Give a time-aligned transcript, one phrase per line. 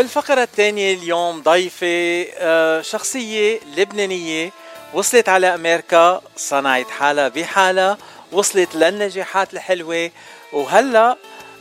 [0.00, 4.50] وبالفقرة الثانية اليوم ضيفة آه، شخصية لبنانية
[4.94, 7.98] وصلت على أمريكا صنعت حالها بحالها
[8.32, 10.10] وصلت للنجاحات الحلوة
[10.52, 11.16] وهلأ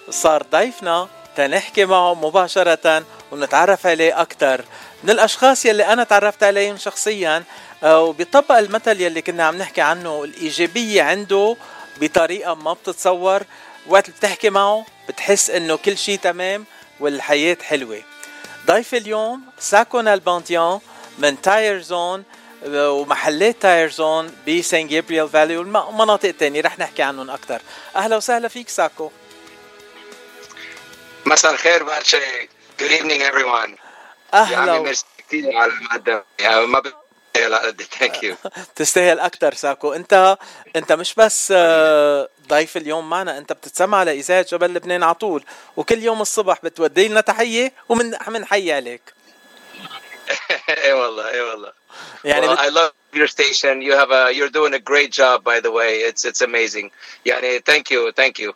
[0.09, 4.65] صار ضيفنا تنحكي معه مباشرة ونتعرف عليه أكثر
[5.03, 7.43] من الأشخاص يلي أنا تعرفت عليهم شخصيا
[7.83, 11.55] آه، وبيطبق المثل يلي كنا عم نحكي عنه الإيجابية عنده
[12.01, 13.43] بطريقة ما بتتصور
[13.87, 16.65] وقت بتحكي معه بتحس إنه كل شيء تمام
[16.99, 18.01] والحياة حلوة.
[18.69, 20.79] ضيف اليوم ساكو نالبانتيان
[21.17, 22.23] من Tire Zone
[22.65, 27.61] ومحلات Tire Zone ب San Gabriel Valley والمناطق الثانية رح نحكي عنهم أكثر
[27.95, 29.11] أهلا وسهلا فيك ساكو.
[31.25, 33.71] مساء الخير باتشي Good evening everyone.
[34.33, 37.08] أهلا ميرسي كثير على المقدمة.
[37.39, 38.35] يعني ما thank you
[38.75, 39.93] تستاهل أكثر ساكو.
[39.93, 40.37] انت
[40.75, 45.43] أنت مش بس آه، ضيف اليوم معنا أنت بتتسمع على اذاعه جبل لبنان على طول.
[45.77, 49.01] وكل يوم الصبح بتودي لنا تحية ومن حي عليك.
[50.85, 51.71] اي والله اي والله.
[52.23, 53.81] يعني well, I love your station.
[53.81, 55.91] You have a you're doing a great job by the way.
[56.09, 56.91] It's it's amazing.
[57.25, 58.53] يعني thank you thank you.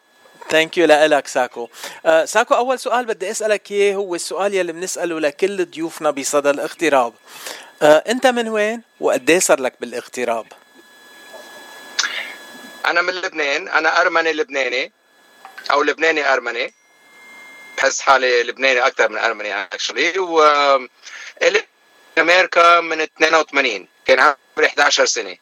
[0.49, 1.67] thank you لك ساكو.
[1.67, 7.13] uh, ساكو أول سؤال بدي أسألك إياه هو السؤال يلي بنسأله لكل ضيوفنا بصدى الاغتراب.
[7.81, 10.45] آه، أنت من وين وقد إيه صار لك بالاغتراب؟
[12.85, 14.91] أنا من لبنان أنا أرمني لبناني
[15.71, 16.73] أو لبناني أرمني.
[17.77, 20.43] بحس حالي لبناني أكثر من أرمني actually و
[22.17, 25.37] أمريكا من 82 كان عمري 11 سنة.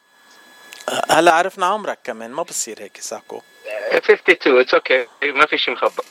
[0.88, 3.42] آه، هلا عرفنا عمرك كمان ما بصير هيك ساكو.
[3.90, 6.02] 52 it's okay ما في شيء مخبى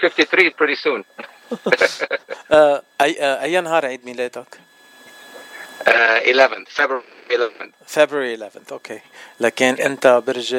[0.00, 1.04] 53 pretty soon.
[3.00, 4.58] اي أي نهار عيد ميلادك؟
[5.88, 9.00] 11 فبراير 11 فبراير 11 okay
[9.40, 10.54] لكن أنت برج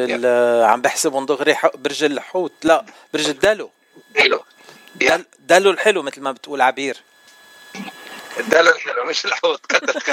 [0.64, 3.72] عم بحسبهم دغري برج الحوت لا برج الدلو
[4.16, 4.44] دلو.
[5.40, 6.98] دلو الحلو مثل ما بتقول عبير.
[8.38, 9.62] الحلو مش الحوت.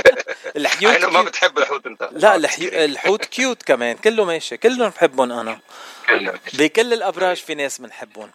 [0.56, 2.08] الحيوت أنا ما بتحب الحوت أنت.
[2.12, 2.36] لا
[2.84, 5.58] الحوت cute كمان كله ماشي كلهم بحبهم أنا.
[6.54, 8.30] بكل الأبراج في ناس بنحبهم.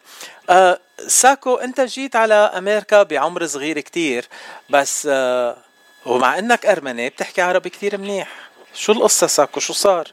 [0.49, 4.25] آه ساكو أنت جيت على أمريكا بعمر صغير كتير
[4.69, 5.57] بس آه
[6.05, 8.29] ومع إنك أرمني بتحكي عربي كثير منيح.
[8.73, 10.11] شو القصة ساكو؟ شو صار؟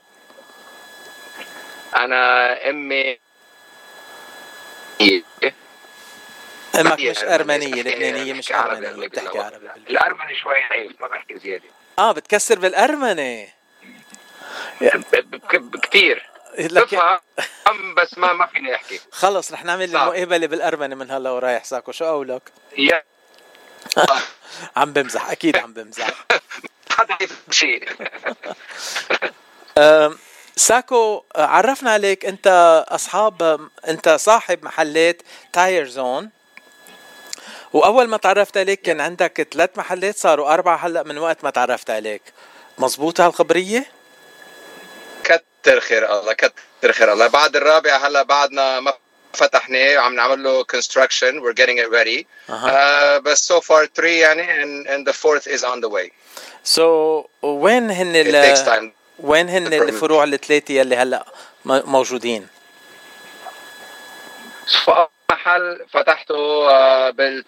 [1.97, 3.19] أنا أمي
[6.81, 11.65] أمك مش أرمنية لبنانية مش ارمنيه بتحكي عربي الارمني شوي ضعيف ما بحكي زيادة.
[11.99, 13.49] آه بتكسر بالارمني
[15.83, 16.27] كثير
[16.59, 19.01] بفهم بس ما ما فيني أحكي.
[19.13, 21.93] خلص رح نعمل المقابله بالارمني من هلا ورايح ساكو.
[21.93, 22.43] شو قولك؟
[22.79, 23.03] yeah.
[24.77, 26.09] عم بمزح أكيد عم بمزح.
[26.99, 27.17] هذا
[27.51, 27.89] شيء
[30.57, 32.47] ساكو عرفنا عليك أنت
[32.89, 36.31] أصحاب أنت صاحب محلات Tire Zone
[37.75, 41.91] وأول ما تعرفت عليك كان عندك ثلاث محلات صاروا أربعة هلأ من وقت ما تعرفت
[41.91, 42.23] عليك.
[42.79, 43.87] مزبوطة هالخبرية؟
[45.25, 47.27] كتر خير الله كتر خير الله.
[47.27, 48.93] بعد الرابع هلأ بعدنا ما
[49.33, 52.27] فتحناه وعم نعمل له construction we're getting it ready.
[52.49, 56.11] uh, بس so far three يعني and, and the fourth is on the way.
[56.65, 56.81] So
[57.43, 61.27] وين هن ال وين هن الفروع الثلاثة يلي هلأ
[61.65, 62.47] موجودين؟
[65.45, 66.71] محل فتحته
[67.11, 67.45] بال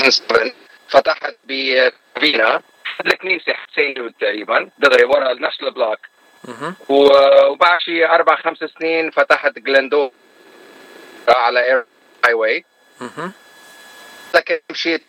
[0.00, 0.52] 2007
[0.88, 2.62] فتحت بكوفينا
[3.06, 5.98] الكنيسه حسين تقريبا دغري ورا نفس البلوك
[6.88, 10.10] وبعد شي أربع خمس سنين فتحت جلندورا
[11.28, 11.84] على ايرو
[12.24, 12.64] highway
[14.34, 15.02] لكن مشيت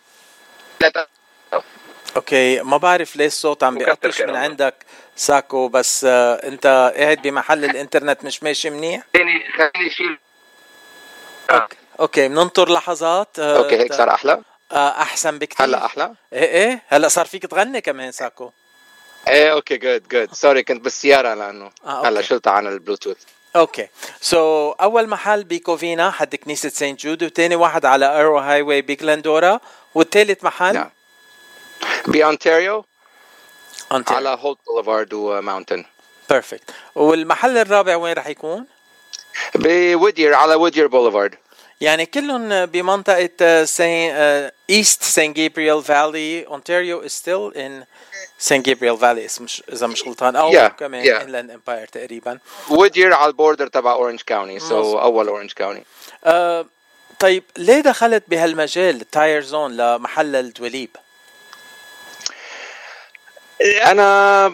[2.15, 4.75] okay ما بعرف ليش الصوت عم بيقطش من عندك
[5.15, 10.17] ساكو بس آه أنت قاعد بمحل الإنترنت مش ماشي منيح؟ خليني خليني شيل
[11.49, 11.77] okay.
[11.99, 14.41] okay بننطر لحظات آه okay هيك صار أحلى؟
[14.71, 18.51] آه أحسن بكثير هلأ أحلى؟ إيه إيه هلأ صار فيك تغني كمان ساكو.
[19.27, 23.17] إيه okay good good sorry كنت بالسيارة لأنه آه هلأ شلتها عن البلوتوث.
[23.55, 23.87] okay.
[24.21, 29.59] so so, أول محل بكوفينا حد كنيسة Saint Jude وثاني واحد على ايرو highway بجلندورا
[29.95, 30.89] والثالث محل؟ نعم.
[32.07, 32.85] بأونتاريو
[33.91, 35.85] على هولت بوليفارد وماونتن.
[36.29, 38.65] perfect والمحل الرابع وين رح يكون؟
[39.55, 41.35] بودير على وودير بوليفارد.
[41.81, 44.11] يعني كلهم بمنطقة سين
[44.69, 47.85] ايست سان جابرييل فالي اونتاريو is still in
[48.39, 50.35] سان جابرييل فالي مش إذا مش غلطان.
[50.35, 51.21] أو yeah, كمان yeah.
[51.21, 52.39] انلاند امباير تقريبا.
[52.69, 55.83] وودير على البوردر تبع اورنج كاونتي سو أول اورنج كاونتي
[56.25, 56.65] uh,
[57.19, 60.89] طيب ليه دخلت بهالمجال تاير زون لمحل الدوليب؟
[63.85, 64.47] أنا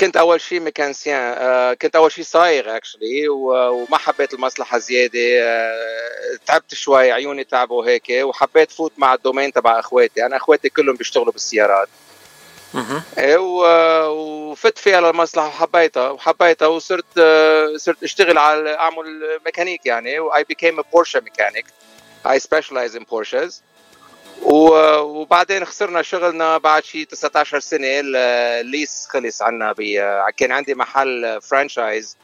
[0.00, 6.38] كنت أول شيء mécanicien uh, كنت أول شيء صايغ actually وما حبيت المصلحة زيادة uh,
[6.46, 10.26] تعبت شوي عيوني تعبوا هيك وحبيت فوت مع ال domaine تبع أخواتي.
[10.26, 11.88] أنا أخواتي كلهم بيشتغلوا بالسيارات.
[13.18, 13.38] إيه
[14.10, 17.20] وفت فيها للمصلحة وحبيتها وحبيتها وصرت
[17.76, 21.66] صرت أشتغل على أعمل ميكانيك يعني I became a Porsche mechanic
[22.26, 23.62] I specialize in Porsches
[24.50, 29.74] وبعدين خسرنا شغلنا بعد شي 19 سنة ال lease خلص عنا
[30.36, 32.16] كان عندي محل franchise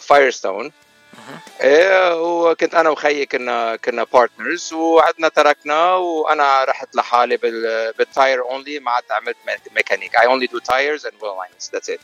[0.00, 0.72] Firestone
[1.60, 7.36] إيه وكنت أنا وخيي كنا كنا partners وبعدين تركنا وأنا رحت لحالي
[7.98, 9.36] بال tire only ما عدت عملت
[9.76, 12.00] ميكانيك اي اونلي دو تايرز اند ويل لاينز that's it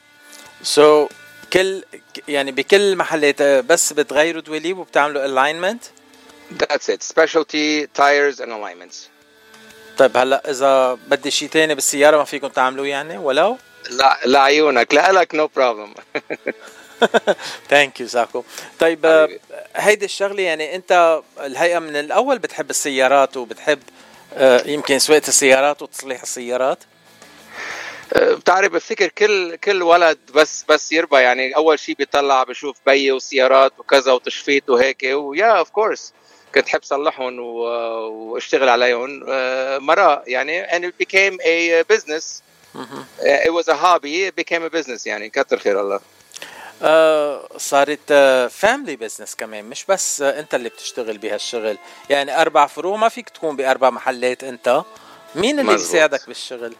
[0.63, 1.09] so
[1.53, 1.85] كل
[2.29, 5.85] يعني بكل محلات بس بتغيروا دواليب وبتعملوا alignment
[6.63, 7.03] That's it.
[7.03, 9.09] Specialty tires and alignments.
[9.99, 13.59] طيب هلا إذا بدي شيء ثاني بالسيارة ما فيكم تعملوه يعني؟ ولو؟
[13.91, 15.95] لا لعيونك لا لك no problem
[17.69, 18.45] thank you ساكو.
[18.79, 19.29] طيب
[19.77, 23.79] هيدي الشغلة يعني أنت الهيئة من الأول بتحب السيارات وبتحب
[24.35, 26.79] آه، يمكن سواقة السيارات وتصليح السيارات؟
[28.13, 33.13] آه، بتعرف بفتكر كل كل ولد بس بس يربى يعني أول شيء بيطلع بشوف بي
[33.13, 36.13] وسيارات وكذا وتشفيط وهيك و yeah of course
[36.55, 39.25] كنت حب صلحهم واشتغل عليهم.
[39.29, 42.43] آه، مرة يعني and it became a business.
[43.47, 44.25] it was a hobby.
[44.29, 45.29] It became a business يعني.
[45.31, 46.01] كتر خير الله.
[46.83, 48.13] آه صارت
[48.51, 51.79] family business كمان مش بس انت اللي بتشتغل بهالشغل.
[52.11, 54.83] يعني أربع فروع ما فيك تكون بأربع محلات انت.
[55.35, 55.91] مين اللي مزبوط.
[55.93, 56.75] بيساعدك بالشغل؟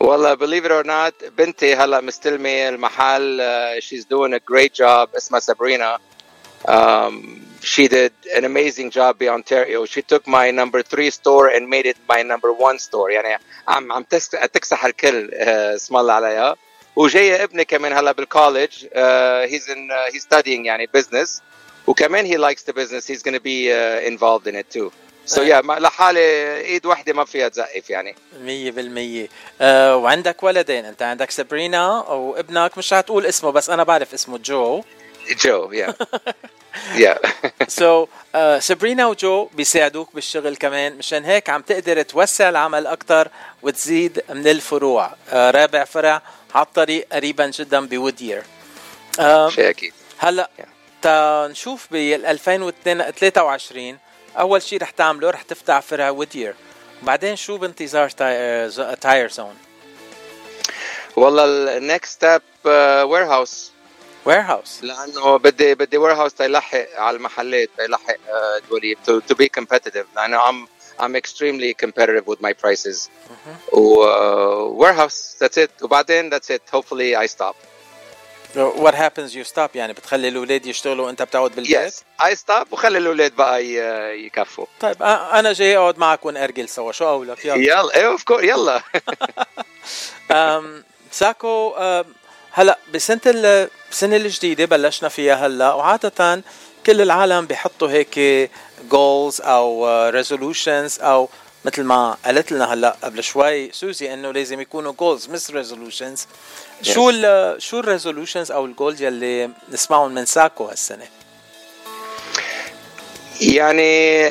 [0.00, 3.40] والله believe it or not بنتي هلا مستلمة المحل.
[3.40, 5.16] uh, she's doing a great job.
[5.16, 5.98] اسمها سابرينا.
[6.68, 7.12] um,
[7.61, 9.85] she did an amazing job in Ontario.
[9.85, 13.11] She took my number three store and made it my number one store.
[13.11, 14.03] يعني عم عم
[14.53, 16.55] تكسح الكل اسم الله عليها.
[16.95, 21.41] وجاي ابني كمان هلا بالكولج uh, he's in uh, he's studying يعني business
[21.87, 24.91] وكمان he likes the business he's going to be uh, involved in it too.
[25.25, 26.19] So yeah لحالي
[26.61, 28.15] ايد واحده ما فيها تزقف يعني
[29.25, 29.29] 100%
[29.59, 34.37] uh, وعندك ولدين انت عندك سابرينا وابنك مش رح تقول اسمه بس انا بعرف اسمه
[34.37, 34.83] جو
[35.43, 35.95] جو يا يا
[37.68, 38.06] سو
[38.58, 40.98] سابرينا وجو بيساعدوك بالشغل كمان.
[40.98, 43.28] مشان هيك عم تقدر توسع العمل أكثر
[43.62, 45.08] وتزيد من الفروع.
[45.08, 46.22] Uh, رابع فرع
[46.54, 48.42] على الطريق قريبا جدا بوردر
[49.48, 49.92] شيء أكيد.
[50.18, 50.50] هلأ
[51.02, 53.98] تا نشوف بال 2023
[54.38, 56.54] أول شيء رح تعمله رح تفتح فرع ودير
[57.02, 58.08] بعدين شو بانتظار
[59.00, 59.54] Tire Zone
[61.16, 61.44] والله
[61.76, 62.42] ال next
[63.10, 63.71] step warehouse
[64.24, 68.16] warehouse لأنه بدي بدي warehouse تيلحق على المحلات تيلحق
[68.70, 73.10] دوليب to be competitive لأنه عم I'm extremely competitive with my prices.
[73.28, 73.54] Mm-hmm.
[73.78, 75.70] Uh, warehouse, that's it.
[75.82, 76.62] وبعدين that's it.
[76.70, 77.56] Hopefully I stop.
[78.54, 82.98] What happens you stop يعني بتخلي الأولاد يشتغلوا وأنت بتقعد بالبيت؟ Yes, I stop وخلي
[82.98, 83.66] الأولاد بقى
[84.26, 84.66] يكفوا.
[84.80, 88.82] طيب أنا جاي أقعد معك ونأرجل سوا، شو قولك؟ يلا يلا of course يلا.
[90.30, 90.64] um,
[91.10, 92.06] ساكو um,
[92.54, 96.42] هلا بسنة السنة الجديدة بلشنا فيها هلا وعادة
[96.86, 98.50] كل العالم بيحطوا هيك
[98.90, 101.28] goals أو resolutions أو
[101.64, 106.26] مثل ما قالت لنا هلا قبل شوي سوزي إنه لازم يكونوا goals مش resolutions
[106.82, 111.06] شو ال شو ال resolutions أو ال goals يلي نسمعهم من ساكو هالسنة؟
[113.40, 114.26] يعني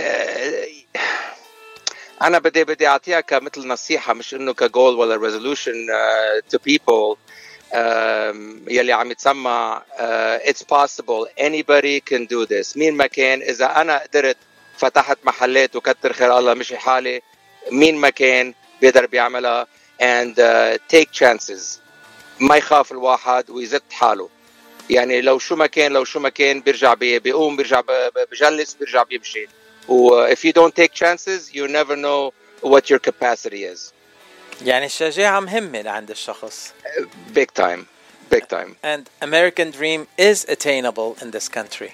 [2.21, 5.87] أنا بدي بدي أعطيها كمثل نصيحة مش إنه كجول ولا resolution
[6.49, 7.15] to people
[8.67, 12.77] يلي عم يتسمع it's possible anybody can do this.
[12.77, 14.37] مين ما كان إذا أنا قدرت
[14.77, 17.21] فتحت محلات وكتر خير الله مشي حالي
[17.71, 19.67] مين ما كان بيقدر بيعملها.
[20.01, 21.79] And uh, take chances.
[22.39, 24.29] ما يخاف الواحد ويزت حاله.
[24.89, 27.81] يعني لو شو ما كان لو شو ما كان بيرجع بيقوم بيرجع
[28.31, 29.47] بجلس بيرجع بيمشي.
[29.87, 33.93] و if you don't take chances you never know what your capacity is.
[34.65, 36.73] يعني الشجاعة مهمة لعند الشخص.
[37.35, 37.85] Big time.
[38.33, 38.75] Big time.
[38.83, 41.91] And American dream is attainable in this country.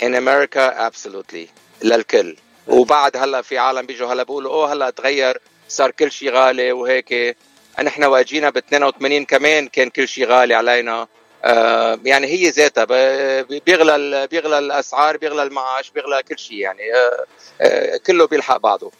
[0.00, 1.48] In America absolutely
[1.82, 2.36] للكل.
[2.68, 7.36] وبعد هلا في عالم بيجوا هلا بيقولوا أوه هلا تغير صار كل شيء غالي وهيك
[7.82, 11.08] نحن واجينا ب 82 كمان كان كل شيء غالي علينا
[11.44, 12.84] آه يعني هي ذاتها
[13.42, 17.26] بيغلى بيغلى الأسعار بيغلى المعاش بيغلى كل شيء يعني آه
[17.60, 18.92] آه كله بيلحق بعضه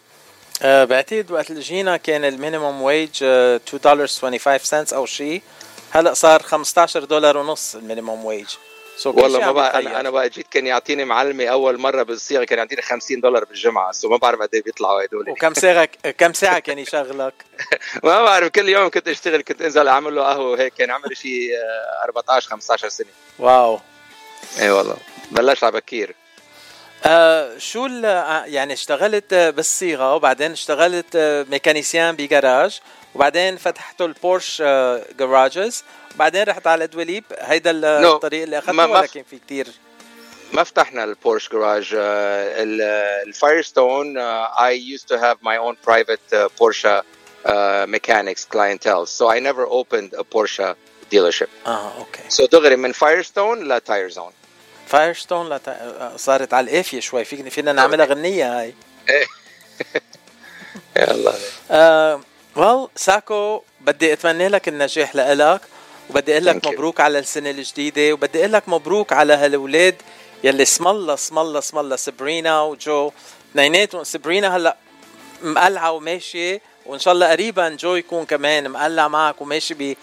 [0.63, 5.41] بعتقد وقت اللي جينا كان ال minimum wage 2 دولار 25 سنت أو شيء.
[5.91, 8.47] هلأ صار 15 دولار ونص ال minimum wage
[8.97, 12.57] so والله ما بقى أنا أنا بقى جيت كان يعطيني معلمي أول مرة بالصيغة كان
[12.59, 13.91] يعطيني 50 دولار بالجمعة.
[13.91, 15.29] so ما بعرف قد إيه بيطلعوا هدول.
[15.29, 15.85] وكم ساعه
[16.17, 17.33] كم ساعة كان يشغلك؟
[18.03, 20.73] ما بعرف كل يوم كنت أشتغل كنت أنزل أعمل له قهوة وهيك.
[20.73, 21.49] كان عمري شيء
[22.03, 23.07] 14 15 سنة.
[23.39, 23.79] wow.
[24.59, 24.97] اي والله.
[25.31, 26.15] بلش على بكير.
[27.05, 27.85] آه شو
[28.45, 31.17] يعني اشتغلت بالصيغة وبعدين اشتغلت
[31.49, 32.79] mécanicien بجراج
[33.15, 34.61] وبعدين فتحتوا ال Porsche
[35.19, 35.83] garages
[36.15, 39.67] وبعدين رحت على دواليب هيدا الطريق اللي أخذته ولا كان في كثير
[40.53, 41.89] ما فتحنا ال Porsche garage
[43.27, 44.17] ال Firestone
[44.51, 47.01] I used to have my own private uh, Porsche
[47.45, 49.05] uh, mechanics clientele.
[49.05, 50.75] So I never opened a Porsche
[51.11, 51.49] dealership.
[51.67, 52.29] آه okay.
[52.29, 54.31] So دغري من Firestone ل Tire Zone
[54.93, 55.75] Firestone لت...
[56.15, 57.25] صارت على القافيه شوي.
[57.25, 58.73] فينا فينا نعملها غنية هاي.
[59.09, 59.25] إيه
[60.97, 61.33] يلا.
[61.71, 62.21] آه
[62.55, 65.61] well ساكو بدي أتمنى لك النجاح لإلك
[66.09, 69.95] وبدي أقول لك مبروك على السنة الجديدة وبدي أقول لك مبروك على هالولاد
[70.43, 73.11] يلي اسم الله اسم الله اسم الله سابرينا وجو.
[73.51, 74.77] اثنيناتهم سابرينا هلأ
[75.41, 79.97] مقلعة وماشيه وإن شاء الله قريبا جو يكون كمان مقلع معك وماشي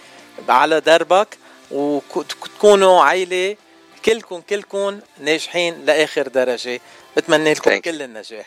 [0.48, 1.38] على دربك
[1.70, 3.56] وتكونوا عائله
[4.04, 6.80] كلكم كلكم ناجحين لآخر درجة.
[7.16, 8.46] بتمنى لكم كل النجاح.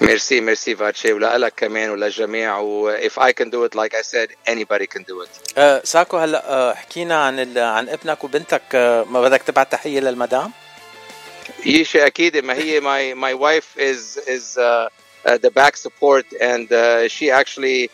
[0.00, 2.58] ميرسي ميرسي فاتشي ولك كمان وللجميع.
[2.58, 5.58] و if I can do it like I said anybody can do it.
[5.58, 8.62] أه ساكو هلا أه حكينا عن عن ابنك وبنتك.
[8.74, 10.52] أه ما بدك تبعت تحية للمدام؟
[11.66, 14.88] يشي أكيد ما هي my my wife is is uh,
[15.26, 17.90] uh, the back support and uh, she actually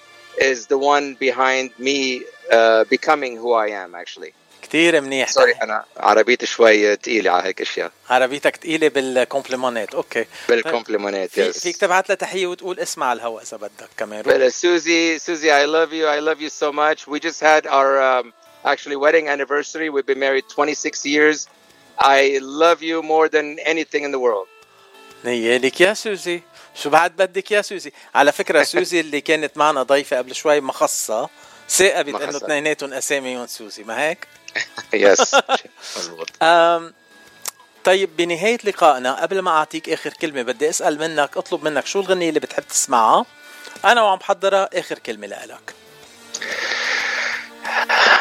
[0.50, 4.32] is the one behind me uh, becoming who I am actually.
[4.68, 5.28] كثير منيح.
[5.30, 7.90] sorry أنا عربيتي شوي ثقيله على هيك أشياء.
[8.10, 10.24] عربيتك ثقيله بال compliments okay.
[10.48, 14.24] بال compliments yes فيك تبعت لها تحية وتقول اسمع على الهواء إذا بدك كمان.
[14.24, 17.06] well, Susie Susie I love you I love you so much.
[17.06, 18.32] We just had our um,
[18.64, 19.88] actually wedding anniversary.
[19.90, 21.48] We've been married 26 years.
[21.98, 24.48] I love you more than anything in the world.
[25.24, 26.42] نيالك يا سوزي.
[26.74, 31.28] شو بعد بدك يا سوزي؟ على فكرة سوزي اللي كانت معنا ضيفة قبل شوي مخصه
[31.70, 34.26] ثاقبت إنه اثنيناتهم أساميهم سوزي ما هيك؟
[34.94, 35.36] يس
[37.84, 42.28] طيب بنهاية لقائنا قبل ما أعطيك آخر كلمة بدي أسأل منك أطلب منك شو الغنية
[42.28, 43.26] اللي بتحب تسمعها؟
[43.84, 45.74] أنا وعم بحضرها آخر كلمة لإلك.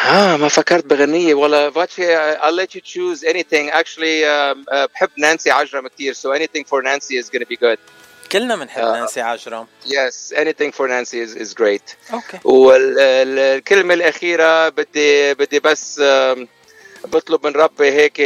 [0.06, 1.34] آه ما فكرت بغنية.
[1.34, 3.70] ولا فاتشي I'll let you choose anything.
[3.72, 7.80] Actually uh, uh, بحب نانسي عجرم كثير so anything for Nancy is gonna be good.
[8.36, 9.68] كلنا بنحب uh, نانسي عجرم
[10.34, 12.14] anything for Nancy is, is great.
[12.14, 12.40] أوكي.
[12.44, 16.02] والكلمة الأخيرة بدي بدي بس
[17.06, 18.20] بطلب من ربي هيك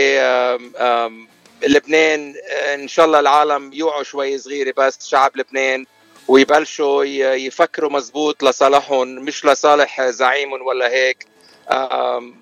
[1.61, 2.35] لبنان
[2.73, 5.85] إن شاء الله العالم يوعوا شوي صغيرة بس شعب لبنان
[6.27, 7.03] ويبلشوا
[7.35, 11.25] يفكروا مزبوط لصالحهم مش لصالح زعيمهم ولا هيك.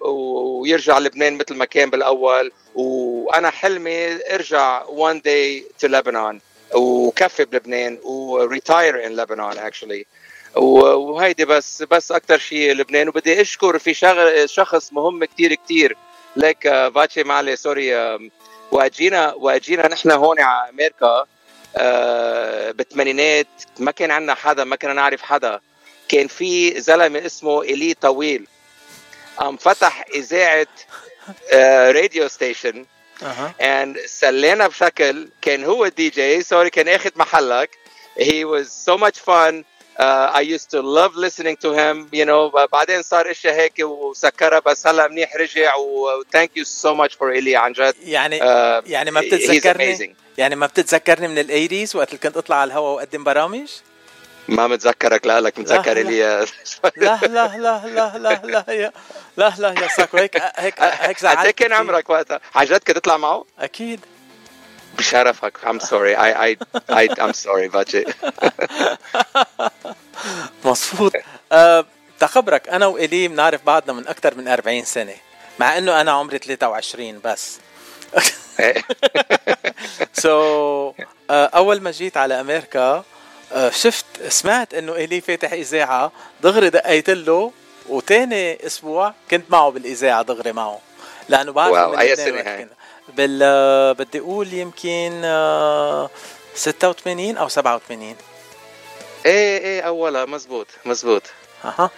[0.02, 2.52] ويرجع لبنان مثل ما كان بالأول.
[2.76, 6.47] وأنا حلمي أرجع one day to Lebanon.
[6.78, 10.06] وكفي بلبنان و retire in لبنان actually
[10.56, 13.08] وهيدي بس بس أكثر شيء لبنان.
[13.08, 15.98] وبدي أشكر في شغل شخص مهم كتير كتير.
[16.36, 16.64] ليك
[16.96, 18.20] فاتشي معلي sorry
[18.72, 21.26] واجينا واجينا نحن هون على أمريكا
[22.72, 23.48] بالثمانينات.
[23.80, 25.60] ما كان عندنا حدا ما كنا نعرف حدا.
[26.10, 28.48] كان في زلمة اسمه إلي طويل.
[29.38, 30.68] قام فتح إذاعة
[31.92, 32.86] radio station
[33.60, 37.70] and يسلينا بشكل كان هو ال DJ sorry كان أخذ محلك.
[38.20, 39.66] He was so much fun.
[40.00, 42.08] Uh, I used to love listening to him.
[42.12, 46.96] You know بعدين صار إشياء هيك وسكرها بس هلا منيح رجع و thank you so
[46.96, 47.96] much for إلي عن جد.
[48.04, 48.44] يعني uh,
[48.86, 52.96] يعني ما بتتذكرني يعني ما بتتذكرني من ال eighties وقت اللي كنت أطلع على الهواء
[52.96, 53.70] وأقدم برامج؟
[54.48, 56.46] ما متذكرك لا لك متذكر لي
[56.98, 58.92] لا لا لا لا لا لا يا
[59.38, 63.18] لا لا يا ساكو هيك هيك هيك زعلت كان عمرك وقتها؟ عن جد كنت تطلع
[63.18, 64.00] معه؟ أكيد.
[64.98, 65.58] بشرفك.
[65.64, 66.16] I'm sorry.
[66.16, 66.56] I I
[66.90, 68.06] I I'm sorry باجي
[70.66, 71.14] مظبوط.
[71.52, 71.86] أه
[72.20, 75.16] تخبرك أنا وإلي بنعرف بعضنا من أكثر من 40 سنة
[75.60, 77.60] مع إنه أنا عمري 23 بس.
[80.14, 83.04] سو so, uh, أول ما جيت على أمريكا
[83.72, 86.12] شفت سمعت إنه الي فاتح إذاعة
[86.44, 87.52] دغري دقيت له
[87.90, 90.80] وتاني أسبوع كنت معه بالإذاعة دغري معه
[91.30, 92.68] لأنه بعرف wow أي سنة هاي؟
[93.18, 95.22] بال بدي أقول يمكن
[96.56, 98.16] 86 أو 87
[99.26, 101.24] إيه إيه أولها مزبوط مزبوط.
[101.66, 101.90] أها.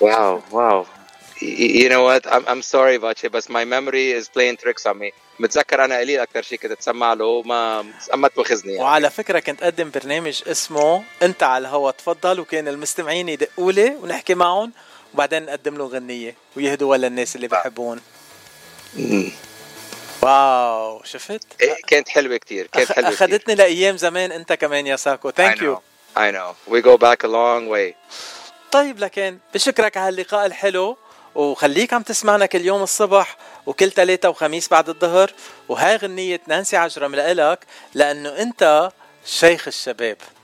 [0.00, 0.86] wow wow.
[1.40, 2.26] You know what?
[2.26, 5.10] I'm, I'm sorry باتشي بس my memory is playing tricks on me.
[5.38, 8.84] متذكر أنا قليل أكثر شيء كنت أتسمع له ما ما تواخذني يعني.
[8.84, 14.34] وعلى فكرة كنت أقدم برنامج اسمه أنت على الهوا تفضل وكان المستمعين يدقوا لي ونحكي
[14.34, 14.72] معهم
[15.14, 18.00] وبعدين نقدم له غنية ويهدوا ولا الناس اللي بحبون
[20.22, 25.30] wow شفت؟ إيه كانت حلوة كثير كانت حلوة أخذتني لأيام زمان أنت كمان يا ساكو.
[25.30, 25.80] thank you
[26.16, 26.54] I know.
[26.72, 27.94] We go back a long way.
[28.70, 30.96] طيب لكن بشكرك على اللقاء الحلو.
[31.34, 33.36] وخليك عم تسمعنا كل يوم الصبح
[33.66, 35.32] وكل ثلاثة وخميس بعد الظهر.
[35.68, 38.90] وهاي غنية نانسي عجرم لإلك لأنه أنت
[39.24, 40.16] شيخ الشباب.